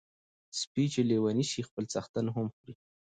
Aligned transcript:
سپي 0.59 0.83
چی 0.93 1.01
لیوني 1.09 1.45
سی 1.51 1.59
خپل 1.67 1.83
څښتن 1.93 2.25
هم 2.35 2.47
خوري. 2.55 2.73